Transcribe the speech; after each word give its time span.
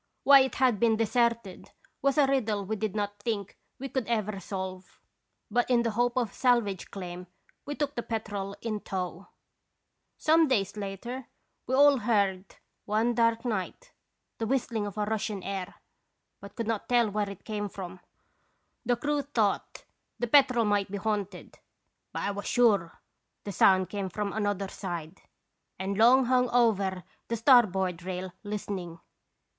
Why 0.23 0.39
it 0.39 0.55
had 0.55 0.79
been 0.79 0.97
deserted 0.97 1.73
was 2.01 2.17
a 2.17 2.25
riddle 2.25 2.65
we 2.65 2.75
did 2.75 2.95
not 2.95 3.19
think 3.19 3.55
we 3.77 3.87
could 3.87 4.07
ever 4.07 4.39
solve, 4.39 4.99
but 5.51 5.69
in 5.69 5.83
the 5.83 5.91
hope 5.91 6.17
of 6.17 6.33
salvage 6.33 6.89
claim 6.89 7.27
we 7.67 7.75
took 7.75 7.93
the 7.93 8.01
Petrel 8.01 8.55
in 8.63 8.79
tow. 8.79 9.27
"Some 10.17 10.47
days 10.47 10.75
later 10.75 11.27
we 11.67 11.75
all 11.75 11.99
heard^ 11.99 12.45
one 12.85 13.13
dark 13.13 13.45
night, 13.45 13.91
the 14.39 14.47
whistling 14.47 14.87
of 14.87 14.97
a 14.97 15.05
Russian 15.05 15.43
air, 15.43 15.75
but 16.39 16.55
could 16.55 16.65
not 16.65 16.89
tell 16.89 17.11
where 17.11 17.29
it 17.29 17.45
came 17.45 17.69
from. 17.69 17.99
The 18.83 18.95
crew 18.95 19.21
thought 19.21 19.83
the 20.17 20.25
Petrel 20.25 20.65
might 20.65 20.89
be 20.89 20.97
haunted; 20.97 21.59
but 22.11 22.23
I 22.23 22.31
was 22.31 22.47
sure 22.47 23.01
the 23.43 23.51
sound 23.51 23.91
came 23.91 24.09
from 24.09 24.33
another 24.33 24.67
side, 24.67 25.21
and 25.77 25.95
long 25.95 26.25
hung 26.25 26.49
over 26.49 27.03
the 27.27 27.37
starboard 27.37 28.01
rail 28.01 28.33
listening. 28.43 28.99